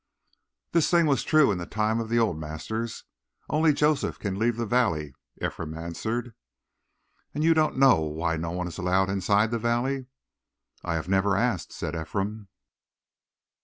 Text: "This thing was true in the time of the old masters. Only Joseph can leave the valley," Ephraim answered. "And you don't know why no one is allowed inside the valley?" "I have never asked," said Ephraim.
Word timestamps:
"This 0.71 0.89
thing 0.89 1.05
was 1.05 1.21
true 1.23 1.51
in 1.51 1.59
the 1.59 1.67
time 1.67 1.99
of 1.99 2.09
the 2.09 2.17
old 2.17 2.35
masters. 2.39 3.03
Only 3.51 3.71
Joseph 3.71 4.17
can 4.17 4.39
leave 4.39 4.57
the 4.57 4.65
valley," 4.65 5.13
Ephraim 5.39 5.77
answered. 5.77 6.33
"And 7.35 7.43
you 7.43 7.53
don't 7.53 7.77
know 7.77 7.99
why 8.01 8.35
no 8.35 8.49
one 8.49 8.67
is 8.67 8.79
allowed 8.79 9.11
inside 9.11 9.51
the 9.51 9.59
valley?" 9.59 10.07
"I 10.83 10.95
have 10.95 11.07
never 11.07 11.37
asked," 11.37 11.71
said 11.71 11.95
Ephraim. 11.95 12.47